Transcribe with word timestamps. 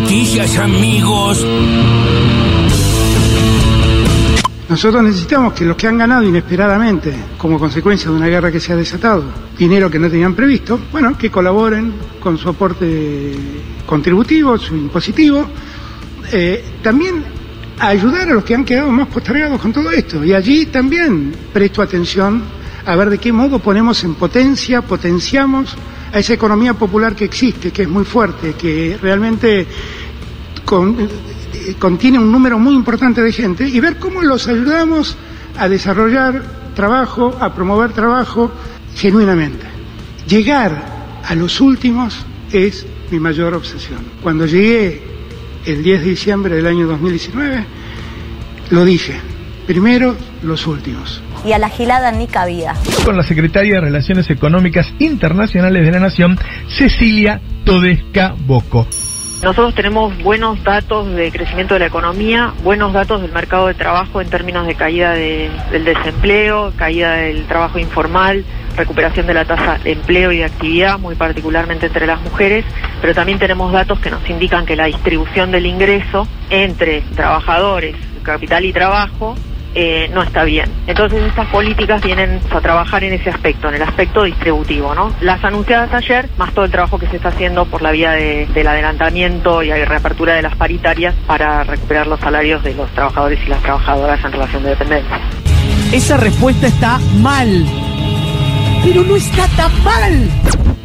noticias, 0.00 0.56
amigos. 0.58 1.46
Nosotros 4.68 5.02
necesitamos 5.02 5.52
que 5.52 5.64
los 5.64 5.76
que 5.76 5.88
han 5.88 5.98
ganado 5.98 6.22
inesperadamente, 6.22 7.12
como 7.36 7.58
consecuencia 7.58 8.10
de 8.10 8.16
una 8.16 8.28
guerra 8.28 8.50
que 8.50 8.60
se 8.60 8.72
ha 8.72 8.76
desatado, 8.76 9.24
dinero 9.58 9.90
que 9.90 9.98
no 9.98 10.08
tenían 10.08 10.34
previsto, 10.34 10.80
bueno, 10.92 11.18
que 11.18 11.30
colaboren 11.30 11.92
con 12.20 12.38
su 12.38 12.48
aporte 12.48 13.34
contributivo, 13.84 14.56
su 14.58 14.76
impositivo, 14.76 15.46
eh, 16.32 16.64
también 16.82 17.24
ayudar 17.78 18.30
a 18.30 18.34
los 18.34 18.44
que 18.44 18.54
han 18.54 18.64
quedado 18.64 18.90
más 18.90 19.08
postergados 19.08 19.60
con 19.60 19.72
todo 19.72 19.90
esto. 19.90 20.24
Y 20.24 20.32
allí 20.32 20.66
también 20.66 21.34
presto 21.52 21.82
atención 21.82 22.42
a 22.86 22.96
ver 22.96 23.10
de 23.10 23.18
qué 23.18 23.32
modo 23.32 23.58
ponemos 23.58 24.02
en 24.04 24.14
potencia, 24.14 24.82
potenciamos 24.82 25.76
a 26.12 26.18
esa 26.18 26.34
economía 26.34 26.74
popular 26.74 27.14
que 27.14 27.24
existe, 27.24 27.70
que 27.70 27.82
es 27.82 27.88
muy 27.88 28.04
fuerte, 28.04 28.54
que 28.54 28.98
realmente 29.00 29.60
eh, 29.60 29.66
contiene 31.78 32.18
un 32.18 32.30
número 32.30 32.58
muy 32.58 32.74
importante 32.74 33.22
de 33.22 33.32
gente, 33.32 33.68
y 33.68 33.78
ver 33.80 33.98
cómo 33.98 34.22
los 34.22 34.48
ayudamos 34.48 35.16
a 35.56 35.68
desarrollar 35.68 36.42
trabajo, 36.74 37.36
a 37.40 37.54
promover 37.54 37.92
trabajo 37.92 38.50
genuinamente. 38.94 39.66
Llegar 40.26 41.20
a 41.24 41.34
los 41.34 41.60
últimos 41.60 42.24
es 42.52 42.86
mi 43.10 43.20
mayor 43.20 43.54
obsesión. 43.54 44.00
Cuando 44.22 44.46
llegué 44.46 45.02
el 45.66 45.82
10 45.82 46.00
de 46.00 46.08
diciembre 46.08 46.56
del 46.56 46.66
año 46.66 46.86
2019, 46.86 47.64
lo 48.70 48.84
dije, 48.84 49.20
primero 49.66 50.16
los 50.42 50.66
últimos. 50.66 51.22
Y 51.44 51.52
a 51.52 51.58
la 51.58 51.68
gilada 51.68 52.12
ni 52.12 52.26
cabida. 52.26 52.74
Con 53.04 53.16
la 53.16 53.22
secretaria 53.22 53.74
de 53.74 53.80
Relaciones 53.80 54.28
Económicas 54.30 54.92
Internacionales 54.98 55.84
de 55.84 55.92
la 55.92 56.00
Nación, 56.00 56.38
Cecilia 56.68 57.40
Todesca 57.64 58.34
Boco. 58.46 58.86
Nosotros 59.42 59.74
tenemos 59.74 60.22
buenos 60.22 60.62
datos 60.64 61.10
de 61.14 61.32
crecimiento 61.32 61.72
de 61.72 61.80
la 61.80 61.86
economía, 61.86 62.52
buenos 62.62 62.92
datos 62.92 63.22
del 63.22 63.32
mercado 63.32 63.68
de 63.68 63.74
trabajo 63.74 64.20
en 64.20 64.28
términos 64.28 64.66
de 64.66 64.74
caída 64.74 65.14
de, 65.14 65.50
del 65.72 65.86
desempleo, 65.86 66.74
caída 66.76 67.12
del 67.12 67.46
trabajo 67.46 67.78
informal, 67.78 68.44
recuperación 68.76 69.26
de 69.26 69.32
la 69.32 69.46
tasa 69.46 69.78
de 69.82 69.92
empleo 69.92 70.30
y 70.30 70.38
de 70.38 70.44
actividad, 70.44 70.98
muy 70.98 71.14
particularmente 71.14 71.86
entre 71.86 72.06
las 72.06 72.20
mujeres, 72.20 72.66
pero 73.00 73.14
también 73.14 73.38
tenemos 73.38 73.72
datos 73.72 73.98
que 74.00 74.10
nos 74.10 74.28
indican 74.28 74.66
que 74.66 74.76
la 74.76 74.84
distribución 74.84 75.50
del 75.50 75.64
ingreso 75.64 76.28
entre 76.50 77.00
trabajadores, 77.16 77.96
capital 78.22 78.66
y 78.66 78.74
trabajo 78.74 79.36
eh, 79.74 80.10
no 80.12 80.22
está 80.22 80.44
bien. 80.44 80.70
Entonces 80.86 81.22
estas 81.22 81.46
políticas 81.48 82.02
vienen 82.02 82.40
a 82.50 82.60
trabajar 82.60 83.04
en 83.04 83.12
ese 83.12 83.30
aspecto, 83.30 83.68
en 83.68 83.76
el 83.76 83.82
aspecto 83.82 84.24
distributivo, 84.24 84.94
¿no? 84.94 85.14
Las 85.20 85.42
anunciadas 85.44 85.92
ayer, 85.92 86.28
más 86.38 86.52
todo 86.52 86.64
el 86.64 86.70
trabajo 86.70 86.98
que 86.98 87.06
se 87.06 87.16
está 87.16 87.28
haciendo 87.28 87.64
por 87.64 87.82
la 87.82 87.90
vía 87.92 88.12
de, 88.12 88.46
del 88.46 88.66
adelantamiento 88.66 89.62
y 89.62 89.70
reapertura 89.70 90.34
de 90.34 90.42
las 90.42 90.56
paritarias 90.56 91.14
para 91.26 91.64
recuperar 91.64 92.06
los 92.06 92.20
salarios 92.20 92.62
de 92.62 92.74
los 92.74 92.90
trabajadores 92.90 93.38
y 93.44 93.48
las 93.48 93.62
trabajadoras 93.62 94.24
en 94.24 94.32
relación 94.32 94.62
de 94.62 94.70
dependencia. 94.70 95.20
Esa 95.92 96.16
respuesta 96.16 96.66
está 96.66 96.98
mal. 97.20 97.64
Pero 98.82 99.02
no 99.02 99.16
está 99.16 99.46
tan 99.56 99.84
mal. 99.84 100.30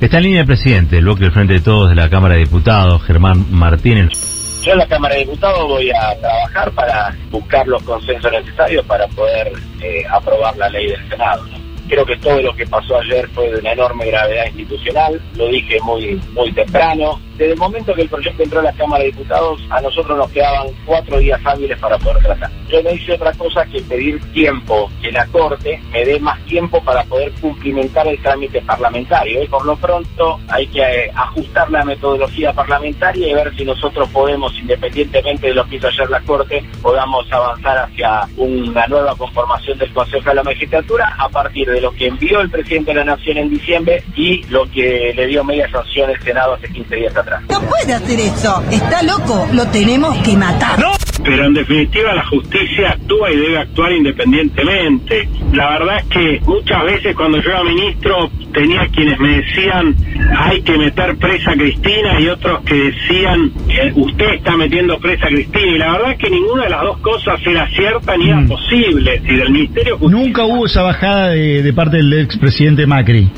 Está 0.01 0.17
en 0.17 0.23
línea 0.23 0.41
el 0.41 0.47
presidente 0.47 0.95
del 0.95 1.05
bloque 1.05 1.23
del 1.23 1.31
Frente 1.31 1.53
de 1.53 1.61
Todos 1.61 1.89
de 1.89 1.95
la 1.95 2.09
Cámara 2.09 2.35
de 2.35 2.41
Diputados, 2.41 3.01
Germán 3.03 3.45
Martínez. 3.51 4.24
Yo 4.65 4.71
en 4.71 4.79
la 4.79 4.87
Cámara 4.87 5.13
de 5.13 5.21
Diputados 5.21 5.67
voy 5.67 5.91
a 5.91 6.19
trabajar 6.19 6.71
para 6.71 7.15
buscar 7.29 7.67
los 7.67 7.83
consensos 7.83 8.31
necesarios 8.31 8.83
para 8.87 9.07
poder 9.09 9.53
eh, 9.79 10.03
aprobar 10.09 10.57
la 10.57 10.67
ley 10.69 10.87
del 10.87 11.07
Senado. 11.07 11.45
Creo 11.87 12.03
que 12.03 12.17
todo 12.17 12.41
lo 12.41 12.55
que 12.55 12.65
pasó 12.65 12.97
ayer 12.97 13.27
fue 13.29 13.51
de 13.51 13.59
una 13.59 13.73
enorme 13.73 14.07
gravedad 14.07 14.47
institucional, 14.47 15.21
lo 15.35 15.49
dije 15.49 15.79
muy, 15.81 16.19
muy 16.33 16.51
temprano. 16.51 17.21
Desde 17.37 17.51
el 17.51 17.59
momento 17.59 17.93
que 17.93 18.03
el 18.03 18.09
proyecto 18.09 18.43
entró 18.43 18.61
a 18.61 18.63
la 18.63 18.73
Cámara 18.73 19.03
de 19.03 19.11
Diputados, 19.11 19.61
a 19.69 19.81
nosotros 19.81 20.17
nos 20.17 20.31
quedaban 20.31 20.67
cuatro 20.85 21.19
días 21.19 21.39
hábiles 21.43 21.77
para 21.79 21.97
poder 21.97 22.23
tratar. 22.23 22.49
Yo 22.69 22.81
no 22.81 22.91
hice 22.91 23.13
otra 23.13 23.33
cosa 23.33 23.65
que 23.65 23.81
pedir 23.81 24.21
tiempo, 24.31 24.89
que 25.01 25.11
la 25.11 25.25
Corte 25.27 25.81
me 25.91 26.05
dé 26.05 26.17
más 26.19 26.39
tiempo 26.45 26.81
para 26.81 27.03
poder 27.03 27.33
cumplimentar 27.41 28.07
el 28.07 28.21
trámite 28.21 28.61
parlamentario. 28.61 29.43
Y 29.43 29.47
por 29.47 29.65
lo 29.65 29.75
pronto 29.75 30.39
hay 30.47 30.65
que 30.67 30.81
eh, 30.81 31.11
ajustar 31.13 31.69
la 31.71 31.83
metodología 31.83 32.53
parlamentaria 32.53 33.27
y 33.27 33.33
ver 33.33 33.53
si 33.55 33.65
nosotros 33.65 34.07
podemos, 34.09 34.57
independientemente 34.57 35.47
de 35.47 35.53
lo 35.53 35.65
que 35.65 35.75
hizo 35.75 35.87
ayer 35.87 36.09
la 36.09 36.21
Corte, 36.21 36.63
podamos 36.81 37.29
avanzar 37.33 37.79
hacia 37.79 38.21
una 38.37 38.87
nueva 38.87 39.13
conformación 39.15 39.77
del 39.77 39.93
Consejo 39.93 40.29
de 40.29 40.35
la 40.35 40.43
Magistratura 40.43 41.15
a 41.19 41.27
partir 41.27 41.69
de 41.69 41.81
lo 41.81 41.91
que 41.91 42.07
envió 42.07 42.39
el 42.39 42.49
presidente 42.49 42.91
de 42.91 42.99
la 42.99 43.05
Nación 43.05 43.37
en 43.37 43.49
diciembre 43.49 44.03
y 44.15 44.41
lo 44.43 44.65
que 44.71 45.11
le 45.13 45.27
dio 45.27 45.43
media 45.43 45.69
sanción 45.69 46.09
el 46.09 46.21
Senado 46.21 46.53
hace 46.53 46.69
15 46.69 46.95
días 46.95 47.15
atrás. 47.15 47.24
No 47.49 47.61
puede 47.61 47.93
hacer 47.93 48.19
eso. 48.19 48.63
Está 48.71 49.01
loco. 49.03 49.47
Lo 49.51 49.67
tenemos 49.67 50.15
que 50.23 50.35
matar. 50.35 50.79
Pero 51.25 51.45
en 51.45 51.53
definitiva 51.55 52.13
la 52.13 52.23
justicia 52.27 52.91
actúa 52.91 53.31
y 53.31 53.37
debe 53.37 53.57
actuar 53.57 53.91
independientemente. 53.93 55.27
La 55.53 55.69
verdad 55.71 55.97
es 55.99 56.05
que 56.05 56.41
muchas 56.45 56.83
veces 56.83 57.15
cuando 57.15 57.41
yo 57.41 57.49
era 57.49 57.63
ministro 57.63 58.29
tenía 58.53 58.87
quienes 58.87 59.19
me 59.19 59.37
decían 59.41 59.95
hay 60.37 60.61
que 60.61 60.77
meter 60.77 61.17
presa 61.17 61.51
a 61.51 61.55
Cristina 61.55 62.19
y 62.19 62.27
otros 62.27 62.61
que 62.63 62.75
decían 62.75 63.51
eh, 63.69 63.91
usted 63.95 64.35
está 64.35 64.55
metiendo 64.55 64.97
presa 64.99 65.25
a 65.25 65.29
Cristina 65.29 65.65
y 65.67 65.77
la 65.77 65.91
verdad 65.93 66.11
es 66.11 66.17
que 66.19 66.29
ninguna 66.29 66.63
de 66.65 66.69
las 66.69 66.81
dos 66.83 66.97
cosas 66.99 67.39
era 67.45 67.67
cierta 67.69 68.15
ni 68.17 68.29
era 68.29 68.45
posible. 68.45 69.21
Si 69.27 69.35
del 69.35 69.49
Ministerio 69.51 69.97
Justicia- 69.97 70.25
Nunca 70.25 70.45
hubo 70.45 70.65
esa 70.65 70.83
bajada 70.83 71.29
de, 71.29 71.63
de 71.63 71.73
parte 71.73 71.97
del 71.97 72.13
expresidente 72.21 72.85
Macri. 72.85 73.29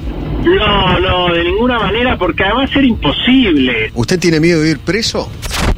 No, 0.44 1.00
no, 1.00 1.34
de 1.34 1.44
ninguna 1.44 1.80
manera 1.80 2.18
porque 2.18 2.44
además 2.44 2.70
era 2.76 2.86
imposible. 2.86 3.92
¿Usted 3.94 4.20
tiene 4.20 4.40
miedo 4.40 4.62
de 4.62 4.72
ir 4.72 4.80
preso? 4.80 5.30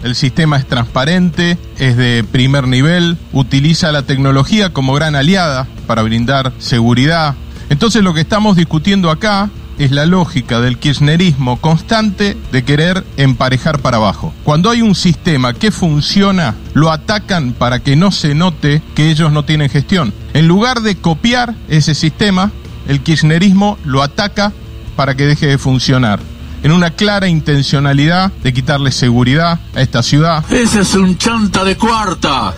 El 0.04 0.16
sistema 0.16 0.58
es 0.58 0.66
transparente, 0.68 1.58
es 1.78 1.98
de 2.00 2.24
primer 2.24 2.68
nivel, 2.68 3.18
utiliza 3.34 3.92
la 3.92 4.04
tecnología 4.04 4.72
como 4.72 4.94
gran 4.94 5.16
aliada 5.16 5.68
para 5.86 6.02
brindar 6.02 6.54
seguridad. 6.58 7.36
Entonces 7.70 8.02
lo 8.02 8.14
que 8.14 8.22
estamos 8.22 8.56
discutiendo 8.56 9.12
acá 9.12 9.50
es 9.78 9.92
la 9.92 10.06
lógica 10.06 10.62
del 10.62 10.78
kirchnerismo 10.78 11.60
constante 11.60 12.38
de 12.52 12.64
querer 12.64 13.06
emparejar 13.18 13.80
para 13.80 13.98
abajo. 13.98 14.34
Cuando 14.44 14.70
hay 14.70 14.82
un 14.82 14.96
sistema 14.96 15.54
que 15.54 15.72
funciona, 15.72 16.56
lo 16.74 16.90
atacan 16.90 17.54
para 17.54 17.80
que 17.80 17.96
no 17.96 18.12
se 18.12 18.34
note 18.34 18.82
que 18.96 19.10
ellos 19.12 19.32
no 19.32 19.44
tienen 19.44 19.70
gestión. 19.70 20.14
En 20.34 20.48
lugar 20.48 20.82
de 20.82 20.96
copiar 20.96 21.54
ese 21.68 21.96
sistema, 21.96 22.52
el 22.88 23.02
kirchnerismo 23.02 23.78
lo 23.84 24.04
ataca 24.04 24.54
para 24.96 25.16
que 25.16 25.26
deje 25.26 25.48
de 25.48 25.58
funcionar. 25.58 26.20
En 26.62 26.72
una 26.72 26.92
clara 26.92 27.28
intencionalidad 27.28 28.32
de 28.44 28.54
quitarle 28.54 28.92
seguridad 28.92 29.60
a 29.74 29.82
esta 29.82 30.04
ciudad. 30.04 30.44
Ese 30.52 30.82
es 30.82 30.94
un 30.96 31.18
chanta 31.18 31.64
de 31.64 31.78
cuarta. 31.78 32.54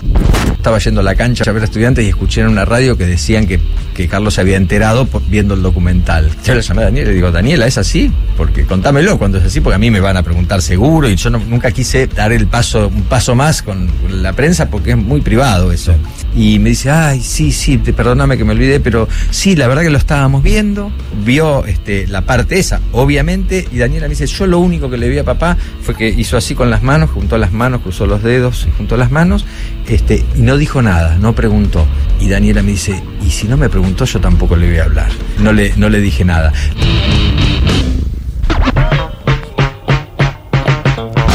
Estaba 0.54 0.80
yendo 0.80 1.02
a 1.02 1.04
la 1.04 1.16
cancha 1.16 1.44
a 1.48 1.54
ver 1.54 1.64
estudiantes 1.64 2.06
y 2.06 2.10
escuché 2.10 2.42
en 2.42 2.48
una 2.48 2.66
radio 2.66 2.98
que 2.98 3.06
decían 3.06 3.48
que, 3.48 3.60
que 3.94 4.07
Carlos 4.07 4.35
se 4.35 4.41
había 4.41 4.57
enterado 4.57 5.07
viendo 5.28 5.53
el 5.53 5.62
documental. 5.62 6.29
Yo 6.44 6.56
le 6.56 6.62
llamé 6.62 6.81
a 6.81 6.85
Daniela 6.85 7.09
y 7.09 7.09
le 7.09 7.16
digo, 7.16 7.31
Daniela, 7.31 7.68
¿es 7.68 7.78
así? 7.78 8.12
Porque 8.38 8.66
contámelo 8.66 9.18
cuando 9.18 9.38
es 9.38 9.46
así, 9.46 9.62
porque 9.62 9.75
a 9.75 9.79
mí 9.79 9.91
me 9.91 10.00
van 10.00 10.18
a 10.18 10.24
preguntar 10.24 10.62
seguro 10.62 11.09
y 11.09 11.16
yo 11.16 11.29
nunca 11.29 11.72
quise 11.72 12.07
dar 12.07 12.31
el 12.31 12.47
paso, 12.47 12.88
un 12.88 13.03
paso 13.03 13.35
más 13.35 13.62
con 13.62 13.90
la 14.09 14.34
prensa 14.34 14.69
porque 14.69 14.91
es 14.91 14.97
muy 14.97 15.22
privado 15.22 15.72
eso. 15.72 15.94
Y 16.35 16.59
me 16.59 16.69
dice, 16.69 16.90
ay, 16.90 17.22
sí, 17.22 17.52
sí, 17.52 17.78
perdóname 17.78 18.38
que 18.38 18.46
me 18.46 18.53
olvidé, 18.53 18.79
pero 18.79 19.07
sí, 19.31 19.56
la 19.56 19.68
verdad 19.68 19.81
que 19.81 19.90
lo 19.90 19.97
estábamos 19.97 20.44
viendo. 20.44 20.91
Vio 21.25 21.66
este, 21.66 22.08
la 22.08 22.22
parte 22.22 22.58
esa, 22.58 22.79
obviamente, 22.94 23.68
y 23.72 23.78
Daniela 23.78 24.08
me 24.08 24.12
dice, 24.12 24.25
yo 24.28 24.47
lo 24.47 24.59
único 24.59 24.90
que 24.90 24.97
le 24.97 25.09
vi 25.09 25.18
a 25.18 25.23
papá 25.23 25.58
fue 25.81 25.96
que 25.96 26.08
hizo 26.08 26.38
así 26.38 26.56
con 26.56 26.69
las 26.69 26.84
manos, 26.84 27.09
juntó 27.09 27.38
las 27.38 27.52
manos, 27.52 27.81
cruzó 27.81 28.06
los 28.08 28.23
dedos 28.23 28.66
y 28.68 28.78
juntó 28.78 28.96
las 28.96 29.12
manos, 29.12 29.46
este, 29.88 30.23
y 30.35 30.41
no 30.41 30.58
dijo 30.58 30.81
nada, 30.81 31.18
no 31.18 31.35
preguntó. 31.35 31.85
Y 32.19 32.29
Daniela 32.29 32.63
me 32.63 32.72
dice, 32.72 33.02
y 33.25 33.31
si 33.31 33.47
no 33.47 33.58
me 33.58 33.68
preguntó, 33.68 33.81
yo 34.06 34.19
tampoco 34.19 34.56
le 34.56 34.68
voy 34.68 34.78
a 34.80 34.84
hablar. 34.84 35.09
No 35.40 35.53
le, 35.53 35.74
no 35.78 35.90
le 35.90 36.00
dije 36.00 36.25
nada. 36.25 36.52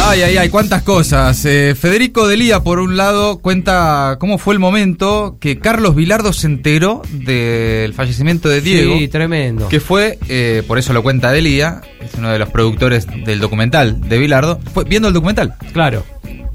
Ay, 0.08 0.22
ay, 0.22 0.36
ay, 0.36 0.48
cuántas 0.48 0.82
cosas. 0.82 1.44
Eh, 1.44 1.74
Federico 1.78 2.26
Delía, 2.28 2.60
por 2.60 2.78
un 2.78 2.96
lado, 2.96 3.38
cuenta 3.38 4.16
cómo 4.20 4.38
fue 4.38 4.54
el 4.54 4.60
momento 4.60 5.36
que 5.40 5.58
Carlos 5.58 5.94
Vilardo 5.96 6.32
se 6.32 6.46
enteró 6.46 7.02
del 7.10 7.92
fallecimiento 7.92 8.48
de 8.48 8.60
Diego. 8.60 8.96
Sí, 8.96 9.08
tremendo. 9.08 9.68
Que 9.68 9.80
fue, 9.80 10.18
eh, 10.28 10.62
por 10.66 10.78
eso 10.78 10.92
lo 10.92 11.02
cuenta 11.02 11.32
Delía, 11.32 11.82
es 12.00 12.14
uno 12.14 12.30
de 12.30 12.38
los 12.38 12.48
productores 12.50 13.06
del 13.24 13.40
documental 13.40 14.00
de 14.08 14.18
Vilardo, 14.18 14.60
fue 14.72 14.84
viendo 14.84 15.08
el 15.08 15.14
documental. 15.14 15.54
Claro. 15.72 16.04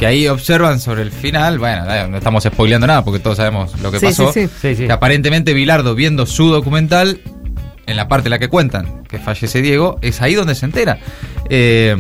Que 0.01 0.07
ahí 0.07 0.27
observan 0.27 0.79
sobre 0.79 1.03
el 1.03 1.11
final, 1.11 1.59
bueno, 1.59 1.85
no 2.09 2.17
estamos 2.17 2.43
spoileando 2.43 2.87
nada 2.87 3.05
porque 3.05 3.19
todos 3.19 3.37
sabemos 3.37 3.79
lo 3.81 3.91
que 3.91 3.99
Sí, 3.99 4.07
pasó. 4.07 4.33
sí, 4.33 4.47
sí. 4.47 4.53
Sí, 4.59 4.75
sí. 4.75 4.85
Que 4.87 4.91
aparentemente 4.91 5.53
Vilardo, 5.53 5.93
viendo 5.93 6.25
su 6.25 6.47
documental, 6.49 7.21
en 7.87 7.95
la 7.97 8.07
parte 8.07 8.27
en 8.27 8.31
la 8.31 8.39
que 8.39 8.47
cuentan 8.47 9.03
que 9.09 9.19
fallece 9.19 9.61
Diego, 9.61 9.97
es 10.01 10.21
ahí 10.21 10.33
donde 10.35 10.55
se 10.55 10.65
entera. 10.65 10.97
Eh, 11.49 11.95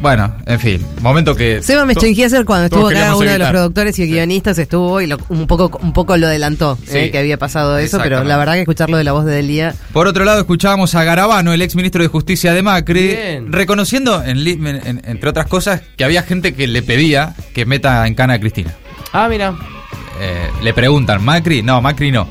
bueno, 0.00 0.34
en 0.46 0.58
fin, 0.58 0.84
momento 1.00 1.36
que... 1.36 1.62
Seba 1.62 1.84
Mechtenhieser 1.86 2.44
cuando 2.44 2.64
estuvo 2.66 2.88
acá, 2.88 3.14
uno 3.14 3.30
de 3.30 3.38
los 3.38 3.50
productores 3.50 3.96
y 4.00 4.06
guionistas 4.06 4.58
estuvo 4.58 5.00
y 5.00 5.06
lo- 5.06 5.18
un 5.28 5.46
poco 5.46 5.78
un 5.80 5.92
poco 5.92 6.16
lo 6.16 6.26
adelantó 6.26 6.76
Sí. 6.86 6.98
eh, 6.98 7.10
que 7.12 7.18
había 7.18 7.38
pasado 7.38 7.78
eso, 7.78 7.98
pero 8.02 8.24
la 8.24 8.36
verdad 8.36 8.54
que 8.54 8.60
escucharlo 8.60 8.96
de 8.96 9.04
la 9.04 9.12
voz 9.12 9.24
de 9.24 9.34
Delia 9.34 9.74
Por 9.92 10.08
otro 10.08 10.24
lado, 10.24 10.40
escuchábamos 10.40 10.94
a 10.96 11.04
Garabano, 11.04 11.52
el 11.52 11.62
ex 11.62 11.76
ministro 11.76 12.02
de 12.02 12.08
Justicia 12.08 12.52
de 12.52 12.62
Macri, 12.62 13.06
Bien. 13.08 13.52
reconociendo, 13.52 14.24
en 14.24 14.42
li- 14.42 14.52
en- 14.60 14.66
en- 14.84 15.02
entre 15.04 15.30
otras 15.30 15.46
cosas, 15.46 15.82
que 15.96 16.04
había 16.04 16.22
gente 16.24 16.54
que 16.54 16.66
le 16.66 16.82
pedía 16.82 17.34
que 17.54 17.64
meta 17.66 18.06
en 18.08 18.14
cana 18.16 18.34
a 18.34 18.40
Cristina. 18.40 18.72
Ah, 19.12 19.28
mira. 19.28 19.54
Eh, 20.20 20.48
le 20.62 20.74
preguntan, 20.74 21.22
¿Macri? 21.24 21.62
No, 21.62 21.80
Macri 21.80 22.10
no. 22.10 22.26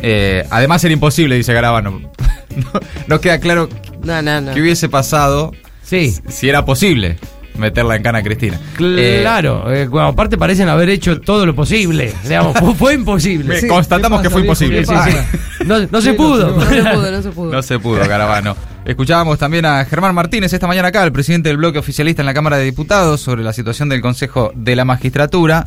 Eh, 0.00 0.46
además 0.50 0.82
era 0.84 0.92
imposible, 0.92 1.36
dice 1.36 1.52
Garabano. 1.52 2.00
no, 2.56 2.80
no 3.06 3.20
queda 3.20 3.38
claro 3.40 3.68
No, 4.04 4.22
no, 4.22 4.40
no. 4.40 4.54
qué 4.54 4.60
hubiese 4.60 4.88
pasado 4.88 5.52
Sí. 5.82 6.14
si 6.28 6.48
era 6.48 6.64
posible 6.64 7.18
meterla 7.56 7.96
en 7.96 8.02
cana 8.04 8.18
a 8.18 8.22
Cristina. 8.22 8.60
Eh, 8.78 9.18
Claro, 9.22 9.72
eh, 9.72 9.86
bueno, 9.88 10.08
aparte 10.08 10.38
parecen 10.38 10.68
haber 10.68 10.88
hecho 10.90 11.20
todo 11.20 11.44
lo 11.44 11.56
posible. 11.56 12.12
Digamos, 12.22 12.56
fue, 12.56 12.74
fue 12.74 12.94
imposible. 12.94 13.60
me- 13.62 13.66
constatamos 13.68 14.22
que 14.22 14.30
fue 14.30 14.42
imposible. 14.42 14.84
Sí, 14.86 14.94
sí, 15.04 15.10
sí. 15.58 15.64
No, 15.66 15.80
no 15.90 16.00
se 16.00 16.14
pudo. 16.14 16.56
No 16.56 16.60
se 16.64 16.82
pudo, 16.84 17.10
no 17.10 17.22
se 17.22 17.30
pudo. 17.30 17.52
No 17.52 17.62
se 17.62 17.78
pudo, 17.80 18.08
Garabano. 18.08 18.56
Escuchábamos 18.84 19.38
también 19.40 19.66
a 19.66 19.84
Germán 19.86 20.14
Martínez 20.14 20.52
esta 20.52 20.68
mañana 20.68 20.88
acá, 20.88 21.02
el 21.02 21.10
presidente 21.12 21.48
del 21.48 21.58
bloque 21.58 21.78
oficialista 21.80 22.22
en 22.22 22.26
la 22.26 22.34
Cámara 22.34 22.58
de 22.58 22.64
Diputados, 22.64 23.20
sobre 23.20 23.42
la 23.42 23.52
situación 23.52 23.88
del 23.88 24.00
Consejo 24.02 24.52
de 24.54 24.76
la 24.76 24.84
Magistratura 24.84 25.66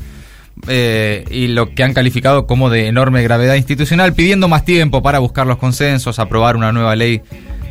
eh, 0.67 1.25
y 1.31 1.47
lo 1.47 1.73
que 1.73 1.83
han 1.83 1.93
calificado 1.93 2.45
como 2.45 2.69
de 2.69 2.87
enorme 2.87 3.23
gravedad 3.23 3.55
institucional, 3.55 4.13
pidiendo 4.13 4.47
más 4.47 4.65
tiempo 4.65 5.01
para 5.01 5.19
buscar 5.19 5.47
los 5.47 5.57
consensos, 5.57 6.19
aprobar 6.19 6.55
una 6.55 6.71
nueva 6.71 6.95
ley 6.95 7.21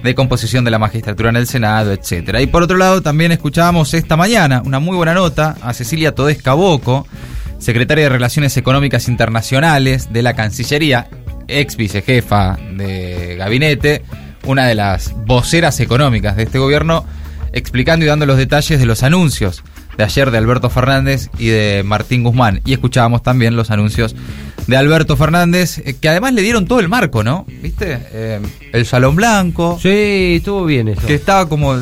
de 0.02 0.14
composición 0.14 0.64
de 0.64 0.70
la 0.70 0.78
magistratura 0.78 1.30
en 1.30 1.36
el 1.36 1.46
Senado, 1.46 1.92
etcétera. 1.92 2.40
Y 2.40 2.46
por 2.46 2.62
otro 2.62 2.76
lado, 2.76 3.02
también 3.02 3.32
escuchábamos 3.32 3.94
esta 3.94 4.16
mañana 4.16 4.62
una 4.64 4.80
muy 4.80 4.96
buena 4.96 5.14
nota 5.14 5.56
a 5.62 5.72
Cecilia 5.74 6.14
Todesca 6.14 6.54
Boco, 6.54 7.06
secretaria 7.58 8.04
de 8.04 8.10
Relaciones 8.10 8.56
Económicas 8.56 9.08
Internacionales 9.08 10.12
de 10.12 10.22
la 10.22 10.34
Cancillería, 10.34 11.08
ex 11.48 11.76
vicejefa 11.76 12.58
de 12.72 13.36
gabinete, 13.36 14.02
una 14.46 14.66
de 14.66 14.74
las 14.74 15.14
voceras 15.26 15.80
económicas 15.80 16.36
de 16.36 16.44
este 16.44 16.58
gobierno, 16.58 17.04
explicando 17.52 18.04
y 18.04 18.08
dando 18.08 18.26
los 18.26 18.38
detalles 18.38 18.80
de 18.80 18.86
los 18.86 19.02
anuncios 19.02 19.62
de 20.00 20.04
ayer 20.04 20.30
de 20.30 20.38
Alberto 20.38 20.70
Fernández 20.70 21.28
y 21.38 21.48
de 21.48 21.82
Martín 21.84 22.24
Guzmán. 22.24 22.62
Y 22.64 22.72
escuchábamos 22.72 23.22
también 23.22 23.54
los 23.54 23.70
anuncios 23.70 24.16
de 24.66 24.74
Alberto 24.78 25.14
Fernández, 25.14 25.76
eh, 25.84 25.94
que 26.00 26.08
además 26.08 26.32
le 26.32 26.40
dieron 26.40 26.64
todo 26.64 26.80
el 26.80 26.88
marco, 26.88 27.22
¿no? 27.22 27.44
¿Viste? 27.60 27.98
Eh, 28.12 28.40
el 28.72 28.86
Salón 28.86 29.14
Blanco. 29.14 29.78
Sí, 29.78 30.36
estuvo 30.36 30.64
bien 30.64 30.88
eso. 30.88 31.06
Que 31.06 31.12
estaba 31.14 31.50
como 31.50 31.76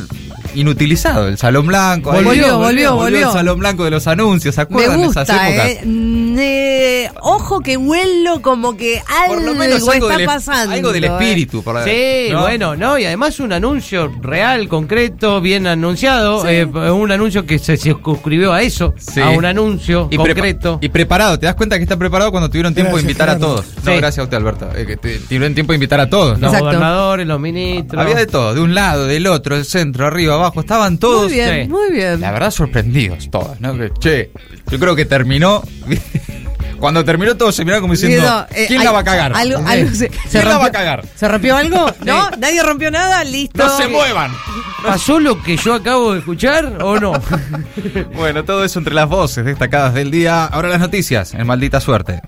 inutilizado, 0.60 1.28
el 1.28 1.38
Salón 1.38 1.66
Blanco. 1.66 2.12
ahí. 2.12 2.25
Volvió, 2.25 2.58
volvió, 2.58 2.94
volvió. 2.96 3.26
el 3.28 3.32
Salón 3.32 3.58
Blanco 3.58 3.84
de 3.84 3.90
los 3.90 4.06
anuncios, 4.06 4.55
¿se 4.55 4.60
Me 4.60 4.62
acuerdan 4.64 5.00
de 5.00 5.06
esas 5.06 5.28
gusta, 5.28 5.49
épocas? 5.49 5.69
eh. 5.70 5.81
Mm, 5.84 6.37
eh, 6.40 7.10
ojo 7.20 7.60
que 7.60 7.76
huelo 7.76 8.43
como 8.43 8.76
que 8.76 9.02
algo, 9.22 9.34
Por 9.34 9.44
lo 9.44 9.55
menos 9.55 9.88
algo 9.88 10.06
está 10.08 10.16
del, 10.19 10.26
pasando. 10.26 10.75
algo 10.75 10.93
del 10.93 11.05
eh. 11.05 11.06
espíritu. 11.08 11.62
Por 11.62 11.75
la- 11.76 11.84
Sí, 11.84 12.28
¿no? 12.31 12.40
bueno, 12.43 12.76
no, 12.76 12.99
y 12.99 13.05
además 13.05 13.38
un 13.40 13.52
anuncio 13.52 14.12
real, 14.20 14.69
concreto, 14.69 15.40
bien 15.40 15.66
anunciado, 15.66 16.43
Sí. 16.43 16.49
eh, 16.50 16.64
un 16.64 17.11
anuncio 17.12 17.46
que 17.46 17.58
se 17.58 17.76
circunscribió 17.76 18.52
a 18.52 18.62
eso, 18.62 18.94
Sí. 18.99 19.20
a 19.20 19.31
un 19.31 19.44
anuncio 19.44 20.08
Y, 20.11 20.16
prepa- 20.16 20.34
concreto. 20.34 20.78
y 20.82 20.88
preparado, 20.88 21.38
te 21.38 21.46
das 21.46 21.54
cuenta 21.54 21.76
que 21.76 21.82
está 21.82 21.96
preparado 21.96 22.31
cuando 22.31 22.49
tuvieron 22.49 22.75
tiempo 22.75 22.96
de 22.96 23.02
invitar 23.02 23.28
a 23.31 23.38
todos. 23.38 23.64
No, 23.84 23.93
Sí. 23.93 23.96
gracias 23.99 24.19
a 24.19 24.22
usted, 24.25 24.37
Alberto. 24.37 24.69
Eh, 24.76 24.87
que 24.87 24.96
te- 24.96 25.19
tuvieron 25.19 25.54
tiempo 25.54 25.72
de 25.72 25.76
invitar 25.76 26.00
a 26.00 26.08
todos. 26.08 26.38
¿no? 26.38 26.50
los 26.50 26.61
gobernadores, 26.61 27.26
los 27.26 27.40
ministros. 27.40 28.00
Había 28.02 28.14
de 28.16 28.26
todo, 28.26 28.54
de 28.54 28.61
un 28.61 28.75
lado, 28.75 29.06
del 29.06 29.26
otro, 29.26 29.56
del 29.56 29.64
centro, 29.64 30.06
arriba, 30.06 30.34
abajo, 30.34 30.48
estaban 30.56 30.99
todos. 30.99 31.25
Muy 31.25 31.33
bien, 31.35 31.71
muy 31.71 31.91
bien. 31.93 32.21
La 32.21 32.31
verdad, 32.33 32.50
sorprendidos 32.50 33.31
todos, 33.31 33.61
¿no? 33.61 33.77
Que, 33.77 33.91
che, 33.99 34.31
yo 34.71 34.79
creo 34.79 34.95
que 34.97 35.05
terminó. 35.05 35.62
Cuando 36.79 37.05
terminó 37.05 37.37
todo 37.37 37.50
se 37.50 37.65
miraron 37.65 37.83
como 37.83 37.95
diciendo, 37.95 38.47
eh, 38.55 38.67
¿quién 38.69 38.79
hay- 38.81 38.85
la 38.87 38.93
va 38.93 39.00
a 39.00 39.05
cagar? 39.05 39.33
Algo, 39.35 39.59
algo 39.67 39.91
se, 39.93 40.11
¿Quién 40.11 40.23
se 40.31 40.45
la 40.45 40.59
va 40.59 40.67
a 40.67 40.71
cagar? 40.71 41.05
¿Se 41.17 41.27
rompió 41.27 41.56
algo? 41.56 41.93
¿No? 42.05 42.31
¿Nadie 42.39 42.62
rompió 42.62 42.89
nada? 42.93 43.25
Listo. 43.25 43.59
¡No 43.65 43.77
se 43.77 43.89
muevan! 43.89 44.31
¿Pasó 44.85 45.19
lo 45.19 45.43
que 45.43 45.56
yo 45.56 45.75
acabo 45.75 46.12
de 46.12 46.21
escuchar 46.21 46.81
o 46.81 47.00
no? 47.00 47.15
Bueno, 48.15 48.45
todo 48.45 48.65
eso 48.65 48.79
entre 48.79 48.95
las 48.95 49.09
voces 49.09 49.45
destacadas 49.45 49.93
del 49.93 50.12
día. 50.12 50.45
Ahora 50.45 50.69
las 50.69 50.79
noticias, 50.79 51.35
en 51.35 51.45
maldita 51.49 51.81
suerte. 51.81 52.21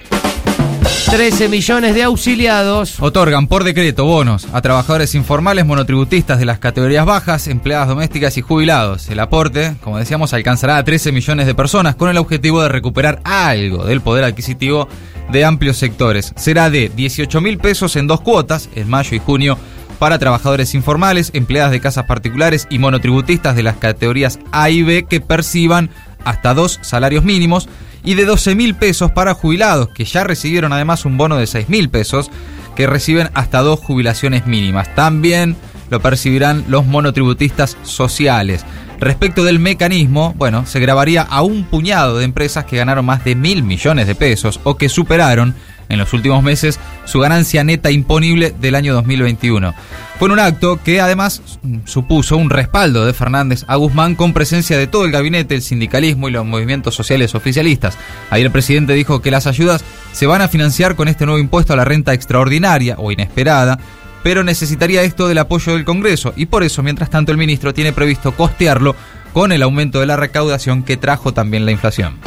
13 1.11 1.49
millones 1.49 1.97
de 1.97 2.05
auxiliados. 2.05 3.01
Otorgan 3.01 3.49
por 3.49 3.65
decreto 3.65 4.05
bonos 4.05 4.47
a 4.53 4.63
trabajadores 4.63 5.17
informales 5.17 5.67
monotributistas 5.67 6.39
de 6.39 6.45
las 6.45 6.61
categorías 6.61 7.05
bajas, 7.05 7.49
empleadas 7.49 7.89
domésticas 7.89 8.37
y 8.37 8.43
jubilados. 8.43 9.09
El 9.09 9.19
aporte, 9.19 9.75
como 9.83 9.99
decíamos, 9.99 10.33
alcanzará 10.33 10.77
a 10.77 10.85
13 10.85 11.11
millones 11.11 11.47
de 11.47 11.55
personas 11.57 11.97
con 11.97 12.11
el 12.11 12.17
objetivo 12.17 12.63
de 12.63 12.69
recuperar 12.69 13.21
algo 13.25 13.85
del 13.85 14.01
poder 14.01 14.23
adquisitivo 14.23 14.87
de 15.33 15.45
amplios 15.45 15.79
sectores. 15.79 16.33
Será 16.37 16.71
de 16.71 16.89
18 16.95 17.41
mil 17.41 17.59
pesos 17.59 17.97
en 17.97 18.07
dos 18.07 18.21
cuotas, 18.21 18.69
en 18.77 18.89
mayo 18.89 19.17
y 19.17 19.19
junio, 19.19 19.59
para 19.99 20.21
trabajadores 20.21 20.77
informales, 20.77 21.33
empleadas 21.35 21.73
de 21.73 21.81
casas 21.81 22.07
particulares 22.07 22.69
y 22.71 22.79
monotributistas 22.79 23.57
de 23.57 23.65
las 23.65 23.79
categorías 23.79 24.39
A 24.53 24.71
y 24.71 24.85
B 24.85 25.07
que 25.11 25.21
perciban 25.21 25.91
hasta 26.25 26.55
dos 26.55 26.79
salarios 26.83 27.25
mínimos 27.25 27.69
y 28.05 28.15
de 28.15 28.25
12 28.25 28.55
mil 28.55 28.75
pesos 28.75 29.11
para 29.11 29.35
jubilados 29.35 29.89
que 29.89 30.05
ya 30.05 30.25
recibieron 30.25 30.73
además 30.73 31.05
un 31.05 31.17
bono 31.17 31.37
de 31.37 31.47
6 31.47 31.69
mil 31.69 31.89
pesos 31.89 32.31
que 32.77 32.87
reciben 32.87 33.31
hasta 33.35 33.61
dos 33.61 33.81
jubilaciones 33.81 34.47
mínimas. 34.47 34.95
También 34.95 35.57
lo 35.91 36.01
percibirán 36.01 36.65
los 36.69 36.87
monotributistas 36.87 37.77
sociales. 37.83 38.65
Respecto 39.01 39.45
del 39.45 39.59
mecanismo, 39.59 40.35
bueno, 40.37 40.67
se 40.67 40.79
grabaría 40.79 41.23
a 41.23 41.41
un 41.41 41.65
puñado 41.65 42.19
de 42.19 42.27
empresas 42.27 42.67
que 42.67 42.77
ganaron 42.77 43.07
más 43.07 43.25
de 43.25 43.35
mil 43.35 43.63
millones 43.63 44.07
de 44.07 44.15
pesos 44.15 44.61
o 44.63 44.77
que 44.77 44.91
superaron 44.91 45.55
en 45.89 45.99
los 45.99 46.13
últimos 46.13 46.43
meses 46.43 46.79
su 47.07 47.19
ganancia 47.19 47.65
neta 47.65 47.91
imponible 47.91 48.55
del 48.61 48.75
año 48.75 48.93
2021. 48.93 49.75
Fue 50.19 50.31
un 50.31 50.39
acto 50.39 50.79
que 50.85 51.01
además 51.01 51.41
supuso 51.87 52.37
un 52.37 52.51
respaldo 52.51 53.07
de 53.07 53.15
Fernández 53.15 53.65
a 53.69 53.77
Guzmán 53.77 54.15
con 54.15 54.35
presencia 54.35 54.77
de 54.77 54.87
todo 54.87 55.07
el 55.07 55.13
gabinete, 55.13 55.55
el 55.55 55.63
sindicalismo 55.63 56.29
y 56.29 56.33
los 56.33 56.45
movimientos 56.45 56.95
sociales 56.95 57.35
oficialistas. 57.35 57.97
Ahí 58.29 58.43
el 58.43 58.51
presidente 58.51 58.93
dijo 58.93 59.23
que 59.23 59.31
las 59.31 59.47
ayudas 59.47 59.83
se 60.13 60.27
van 60.27 60.43
a 60.43 60.49
financiar 60.49 60.95
con 60.95 61.09
este 61.09 61.25
nuevo 61.25 61.41
impuesto 61.41 61.73
a 61.73 61.77
la 61.77 61.87
renta 61.87 62.13
extraordinaria 62.13 62.97
o 62.99 63.11
inesperada, 63.11 63.79
pero 64.23 64.45
necesitaría 64.45 65.03
esto 65.03 65.29
del 65.29 65.39
apoyo 65.39 65.75
del 65.75 65.85
Congreso 65.85 66.33
y 66.37 66.47
por 66.47 66.63
eso, 66.63 66.83
mientras 66.83 67.11
tanto, 67.11 67.33
el 67.33 67.39
ministro 67.39 67.75
tiene 67.75 67.93
previsto 67.93 68.33
costearlo 68.33 68.95
con 69.33 69.53
el 69.53 69.63
aumento 69.63 70.01
de 70.01 70.07
la 70.07 70.17
recaudación 70.17 70.83
que 70.83 70.97
trajo 70.97 71.33
también 71.33 71.65
la 71.65 71.73
inflación. 71.73 72.19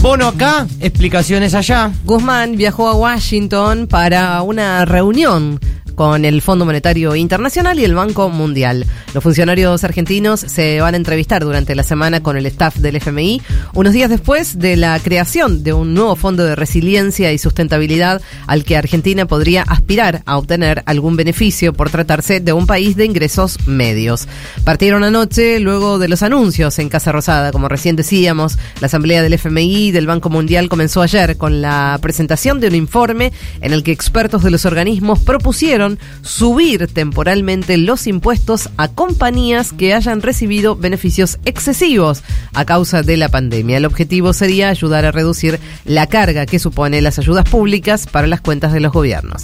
Bono 0.00 0.28
acá, 0.28 0.66
explicaciones 0.80 1.54
allá. 1.54 1.90
Guzmán 2.04 2.56
viajó 2.56 2.88
a 2.88 2.94
Washington 2.94 3.86
para 3.86 4.42
una 4.42 4.84
reunión 4.84 5.58
con 5.94 6.24
el 6.24 6.42
Fondo 6.42 6.64
Monetario 6.64 7.14
Internacional 7.16 7.78
y 7.78 7.84
el 7.84 7.94
Banco 7.94 8.28
Mundial. 8.28 8.86
Los 9.14 9.22
funcionarios 9.22 9.84
argentinos 9.84 10.40
se 10.40 10.80
van 10.80 10.94
a 10.94 10.96
entrevistar 10.96 11.44
durante 11.44 11.74
la 11.74 11.82
semana 11.82 12.22
con 12.22 12.36
el 12.36 12.46
staff 12.46 12.76
del 12.76 12.96
FMI, 12.96 13.42
unos 13.74 13.92
días 13.92 14.10
después 14.10 14.58
de 14.58 14.76
la 14.76 14.98
creación 15.00 15.62
de 15.62 15.72
un 15.72 15.94
nuevo 15.94 16.16
fondo 16.16 16.44
de 16.44 16.56
resiliencia 16.56 17.32
y 17.32 17.38
sustentabilidad 17.38 18.22
al 18.46 18.64
que 18.64 18.76
Argentina 18.76 19.26
podría 19.26 19.62
aspirar 19.62 20.22
a 20.26 20.38
obtener 20.38 20.82
algún 20.86 21.16
beneficio 21.16 21.72
por 21.72 21.90
tratarse 21.90 22.40
de 22.40 22.52
un 22.52 22.66
país 22.66 22.96
de 22.96 23.04
ingresos 23.04 23.66
medios. 23.66 24.26
Partieron 24.64 25.04
anoche 25.04 25.60
luego 25.60 25.98
de 25.98 26.08
los 26.08 26.22
anuncios 26.22 26.78
en 26.78 26.88
Casa 26.88 27.12
Rosada, 27.12 27.52
como 27.52 27.68
recién 27.68 27.96
decíamos, 27.96 28.58
la 28.80 28.86
Asamblea 28.86 29.22
del 29.22 29.34
FMI 29.34 29.88
y 29.88 29.90
del 29.92 30.06
Banco 30.06 30.30
Mundial 30.30 30.68
comenzó 30.68 31.02
ayer 31.02 31.36
con 31.36 31.62
la 31.62 31.98
presentación 32.00 32.60
de 32.60 32.68
un 32.68 32.74
informe 32.74 33.32
en 33.60 33.72
el 33.72 33.82
que 33.82 33.92
expertos 33.92 34.42
de 34.42 34.50
los 34.50 34.64
organismos 34.64 35.20
propusieron 35.20 35.83
subir 36.22 36.86
temporalmente 36.88 37.76
los 37.76 38.06
impuestos 38.06 38.68
a 38.76 38.88
compañías 38.88 39.72
que 39.72 39.94
hayan 39.94 40.22
recibido 40.22 40.76
beneficios 40.76 41.38
excesivos 41.44 42.22
a 42.52 42.64
causa 42.64 43.02
de 43.02 43.16
la 43.16 43.28
pandemia. 43.28 43.76
El 43.76 43.86
objetivo 43.86 44.32
sería 44.32 44.68
ayudar 44.68 45.04
a 45.04 45.12
reducir 45.12 45.58
la 45.84 46.06
carga 46.06 46.46
que 46.46 46.58
supone 46.58 47.00
las 47.00 47.18
ayudas 47.18 47.48
públicas 47.48 48.06
para 48.06 48.26
las 48.26 48.40
cuentas 48.40 48.72
de 48.72 48.80
los 48.80 48.92
gobiernos. 48.92 49.42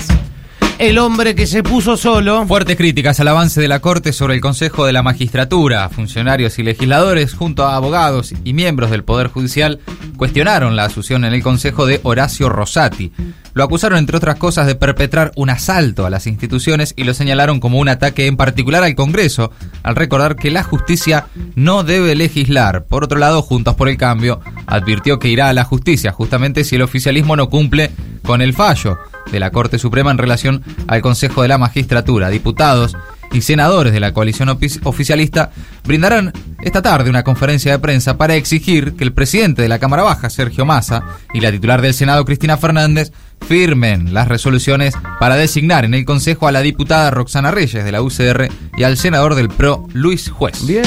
El 0.80 0.96
hombre 0.96 1.34
que 1.34 1.46
se 1.46 1.62
puso 1.62 1.98
solo. 1.98 2.46
Fuertes 2.46 2.78
críticas 2.78 3.20
al 3.20 3.28
avance 3.28 3.60
de 3.60 3.68
la 3.68 3.80
Corte 3.80 4.14
sobre 4.14 4.32
el 4.32 4.40
Consejo 4.40 4.86
de 4.86 4.94
la 4.94 5.02
Magistratura. 5.02 5.86
Funcionarios 5.90 6.58
y 6.58 6.62
legisladores, 6.62 7.34
junto 7.34 7.66
a 7.66 7.76
abogados 7.76 8.32
y 8.44 8.54
miembros 8.54 8.90
del 8.90 9.04
Poder 9.04 9.26
Judicial, 9.26 9.78
cuestionaron 10.16 10.76
la 10.76 10.86
asunción 10.86 11.26
en 11.26 11.34
el 11.34 11.42
Consejo 11.42 11.84
de 11.84 12.00
Horacio 12.02 12.48
Rosati. 12.48 13.12
Lo 13.52 13.62
acusaron, 13.62 13.98
entre 13.98 14.16
otras 14.16 14.36
cosas, 14.36 14.66
de 14.66 14.74
perpetrar 14.74 15.32
un 15.36 15.50
asalto 15.50 16.06
a 16.06 16.10
las 16.10 16.26
instituciones 16.26 16.94
y 16.96 17.04
lo 17.04 17.12
señalaron 17.12 17.60
como 17.60 17.78
un 17.78 17.90
ataque 17.90 18.26
en 18.26 18.38
particular 18.38 18.82
al 18.82 18.94
Congreso, 18.94 19.52
al 19.82 19.96
recordar 19.96 20.34
que 20.34 20.50
la 20.50 20.62
justicia 20.62 21.26
no 21.56 21.82
debe 21.82 22.14
legislar. 22.14 22.84
Por 22.84 23.04
otro 23.04 23.18
lado, 23.18 23.42
Juntos 23.42 23.74
por 23.74 23.90
el 23.90 23.98
Cambio 23.98 24.40
advirtió 24.66 25.18
que 25.18 25.28
irá 25.28 25.50
a 25.50 25.52
la 25.52 25.64
justicia 25.64 26.10
justamente 26.10 26.64
si 26.64 26.76
el 26.76 26.82
oficialismo 26.82 27.36
no 27.36 27.50
cumple 27.50 27.90
con 28.22 28.40
el 28.40 28.54
fallo 28.54 28.96
de 29.30 29.40
la 29.40 29.50
Corte 29.50 29.78
Suprema 29.78 30.10
en 30.10 30.18
relación 30.18 30.62
al 30.86 31.02
Consejo 31.02 31.42
de 31.42 31.48
la 31.48 31.58
Magistratura. 31.58 32.28
Diputados 32.30 32.96
y 33.32 33.42
senadores 33.42 33.92
de 33.92 34.00
la 34.00 34.12
coalición 34.12 34.48
ofi- 34.48 34.80
oficialista 34.84 35.50
brindarán 35.84 36.32
esta 36.62 36.82
tarde 36.82 37.10
una 37.10 37.22
conferencia 37.22 37.70
de 37.72 37.78
prensa 37.78 38.16
para 38.18 38.34
exigir 38.34 38.94
que 38.94 39.04
el 39.04 39.12
presidente 39.12 39.62
de 39.62 39.68
la 39.68 39.78
Cámara 39.78 40.02
Baja, 40.02 40.30
Sergio 40.30 40.66
Massa, 40.66 41.04
y 41.32 41.40
la 41.40 41.52
titular 41.52 41.80
del 41.80 41.94
Senado, 41.94 42.24
Cristina 42.24 42.56
Fernández, 42.56 43.12
firmen 43.46 44.12
las 44.12 44.28
resoluciones 44.28 44.94
para 45.20 45.36
designar 45.36 45.84
en 45.84 45.94
el 45.94 46.04
Consejo 46.04 46.48
a 46.48 46.52
la 46.52 46.60
diputada 46.60 47.10
Roxana 47.10 47.50
Reyes 47.52 47.84
de 47.84 47.92
la 47.92 48.02
UCR 48.02 48.48
y 48.76 48.82
al 48.82 48.96
senador 48.96 49.34
del 49.36 49.48
PRO, 49.48 49.86
Luis 49.94 50.28
Juez. 50.28 50.66
Bien. 50.66 50.82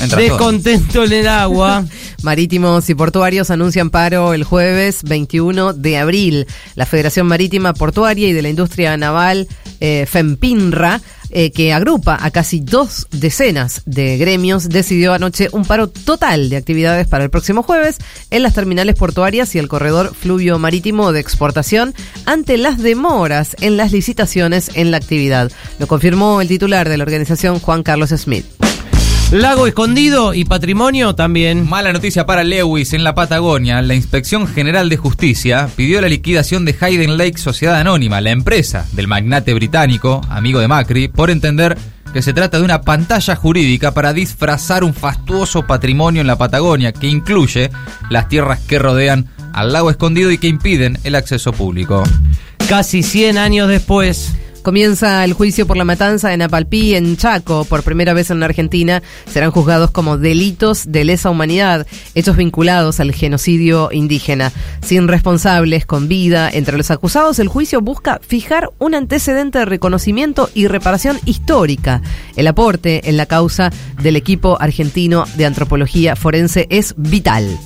Entra 0.00 0.18
todo. 0.18 0.28
Descontento 0.28 1.04
en 1.04 1.12
el 1.12 1.28
agua. 1.28 1.84
Marítimos 2.22 2.88
y 2.90 2.94
portuarios 2.94 3.50
anuncian 3.50 3.90
paro 3.90 4.34
el 4.34 4.44
jueves 4.44 5.02
21 5.04 5.72
de 5.72 5.98
abril. 5.98 6.46
La 6.74 6.86
Federación 6.86 7.26
Marítima 7.26 7.74
Portuaria 7.74 8.28
y 8.28 8.32
de 8.32 8.42
la 8.42 8.48
Industria 8.48 8.96
Naval, 8.96 9.46
eh, 9.80 10.06
FEMPINRA, 10.08 11.00
eh, 11.30 11.50
que 11.50 11.74
agrupa 11.74 12.18
a 12.20 12.30
casi 12.30 12.60
dos 12.60 13.06
decenas 13.10 13.82
de 13.84 14.16
gremios, 14.16 14.70
decidió 14.70 15.12
anoche 15.12 15.48
un 15.52 15.66
paro 15.66 15.88
total 15.88 16.48
de 16.48 16.56
actividades 16.56 17.06
para 17.06 17.22
el 17.22 17.30
próximo 17.30 17.62
jueves 17.62 17.98
en 18.30 18.42
las 18.42 18.54
terminales 18.54 18.94
portuarias 18.94 19.54
y 19.54 19.58
el 19.58 19.68
corredor 19.68 20.14
fluvio 20.14 20.58
marítimo 20.58 21.12
de 21.12 21.20
exportación 21.20 21.94
ante 22.24 22.56
las 22.56 22.78
demoras 22.78 23.56
en 23.60 23.76
las 23.76 23.92
licitaciones 23.92 24.70
en 24.74 24.90
la 24.90 24.96
actividad. 24.96 25.52
Lo 25.78 25.86
confirmó 25.86 26.40
el 26.40 26.48
titular 26.48 26.88
de 26.88 26.96
la 26.96 27.04
organización, 27.04 27.60
Juan 27.60 27.82
Carlos 27.82 28.10
Smith. 28.10 28.46
Lago 29.30 29.66
escondido 29.66 30.32
y 30.32 30.46
patrimonio 30.46 31.14
también. 31.14 31.68
Mala 31.68 31.92
noticia 31.92 32.24
para 32.24 32.44
Lewis 32.44 32.94
en 32.94 33.04
la 33.04 33.14
Patagonia. 33.14 33.82
La 33.82 33.94
Inspección 33.94 34.46
General 34.46 34.88
de 34.88 34.96
Justicia 34.96 35.68
pidió 35.76 36.00
la 36.00 36.08
liquidación 36.08 36.64
de 36.64 36.74
Hayden 36.80 37.18
Lake 37.18 37.36
Sociedad 37.36 37.78
Anónima, 37.78 38.22
la 38.22 38.30
empresa 38.30 38.86
del 38.92 39.06
magnate 39.06 39.52
británico, 39.52 40.22
amigo 40.30 40.60
de 40.60 40.68
Macri, 40.68 41.08
por 41.08 41.28
entender 41.28 41.76
que 42.14 42.22
se 42.22 42.32
trata 42.32 42.56
de 42.56 42.64
una 42.64 42.80
pantalla 42.80 43.36
jurídica 43.36 43.92
para 43.92 44.14
disfrazar 44.14 44.82
un 44.82 44.94
fastuoso 44.94 45.66
patrimonio 45.66 46.22
en 46.22 46.26
la 46.26 46.38
Patagonia 46.38 46.92
que 46.92 47.08
incluye 47.08 47.70
las 48.08 48.30
tierras 48.30 48.60
que 48.60 48.78
rodean 48.78 49.28
al 49.52 49.74
lago 49.74 49.90
escondido 49.90 50.30
y 50.30 50.38
que 50.38 50.48
impiden 50.48 50.98
el 51.04 51.14
acceso 51.14 51.52
público. 51.52 52.02
Casi 52.66 53.02
100 53.02 53.36
años 53.36 53.68
después. 53.68 54.32
Comienza 54.62 55.24
el 55.24 55.32
juicio 55.32 55.66
por 55.66 55.76
la 55.76 55.84
matanza 55.84 56.34
en 56.34 56.42
Apalpí, 56.42 56.94
en 56.94 57.16
Chaco, 57.16 57.64
por 57.64 57.82
primera 57.82 58.12
vez 58.12 58.30
en 58.30 58.40
la 58.40 58.46
Argentina. 58.46 59.02
Serán 59.30 59.50
juzgados 59.50 59.90
como 59.90 60.18
delitos 60.18 60.90
de 60.90 61.04
lesa 61.04 61.30
humanidad, 61.30 61.86
hechos 62.14 62.36
vinculados 62.36 63.00
al 63.00 63.12
genocidio 63.12 63.90
indígena. 63.92 64.52
Sin 64.82 65.08
responsables, 65.08 65.86
con 65.86 66.08
vida, 66.08 66.50
entre 66.52 66.76
los 66.76 66.90
acusados, 66.90 67.38
el 67.38 67.48
juicio 67.48 67.80
busca 67.80 68.20
fijar 68.26 68.70
un 68.78 68.94
antecedente 68.94 69.60
de 69.60 69.64
reconocimiento 69.64 70.50
y 70.54 70.66
reparación 70.66 71.18
histórica. 71.24 72.02
El 72.36 72.46
aporte 72.46 73.08
en 73.08 73.16
la 73.16 73.26
causa 73.26 73.70
del 74.02 74.16
equipo 74.16 74.60
argentino 74.60 75.24
de 75.36 75.46
antropología 75.46 76.16
forense 76.16 76.66
es 76.70 76.94
vital. 76.96 77.58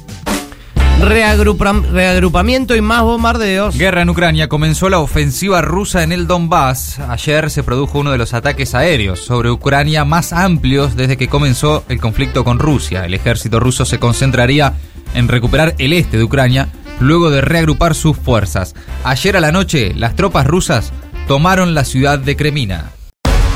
Reagrupa- 1.02 1.82
reagrupamiento 1.90 2.76
y 2.76 2.80
más 2.80 3.02
bombardeos. 3.02 3.76
Guerra 3.76 4.02
en 4.02 4.10
Ucrania 4.10 4.48
comenzó 4.48 4.88
la 4.88 5.00
ofensiva 5.00 5.60
rusa 5.60 6.04
en 6.04 6.12
el 6.12 6.28
Donbass. 6.28 7.00
Ayer 7.00 7.50
se 7.50 7.64
produjo 7.64 7.98
uno 7.98 8.12
de 8.12 8.18
los 8.18 8.34
ataques 8.34 8.74
aéreos 8.76 9.18
sobre 9.20 9.50
Ucrania 9.50 10.04
más 10.04 10.32
amplios 10.32 10.94
desde 10.96 11.16
que 11.16 11.26
comenzó 11.28 11.84
el 11.88 12.00
conflicto 12.00 12.44
con 12.44 12.60
Rusia. 12.60 13.04
El 13.04 13.14
ejército 13.14 13.58
ruso 13.58 13.84
se 13.84 13.98
concentraría 13.98 14.74
en 15.14 15.26
recuperar 15.26 15.74
el 15.78 15.92
este 15.92 16.18
de 16.18 16.24
Ucrania 16.24 16.68
luego 17.00 17.30
de 17.30 17.40
reagrupar 17.40 17.96
sus 17.96 18.16
fuerzas. 18.16 18.74
Ayer 19.02 19.36
a 19.36 19.40
la 19.40 19.50
noche, 19.50 19.92
las 19.96 20.14
tropas 20.14 20.46
rusas 20.46 20.92
tomaron 21.26 21.74
la 21.74 21.84
ciudad 21.84 22.20
de 22.20 22.36
Kremina. 22.36 22.92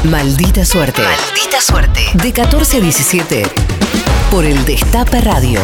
Maldita 0.02 0.64
suerte. 0.64 1.02
Maldita 1.02 1.60
suerte. 1.60 2.00
De 2.14 2.32
14 2.32 2.78
a 2.78 2.80
17. 2.80 3.42
Por 4.32 4.44
el 4.44 4.64
Destape 4.64 5.20
Radio. 5.20 5.60